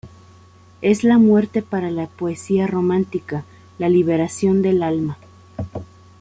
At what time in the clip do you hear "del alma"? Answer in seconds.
4.63-5.19